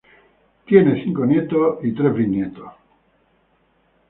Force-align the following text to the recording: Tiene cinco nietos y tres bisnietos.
Tiene 0.65 1.03
cinco 1.03 1.27
nietos 1.27 1.77
y 1.83 1.91
tres 1.91 2.11
bisnietos. 2.15 2.71